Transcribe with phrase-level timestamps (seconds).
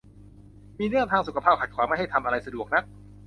[0.79, 2.83] มีเรื่องทางสุขภาพขัดขวางไม่ให้ทำอะไรสะดวกนัก